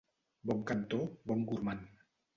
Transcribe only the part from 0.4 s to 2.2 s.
Bon cantor, bon gormand.